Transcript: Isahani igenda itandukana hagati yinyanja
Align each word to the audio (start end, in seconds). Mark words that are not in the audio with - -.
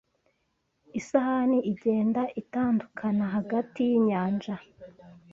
Isahani 0.99 1.57
igenda 1.71 2.21
itandukana 2.41 3.25
hagati 3.35 3.79
yinyanja 3.89 4.55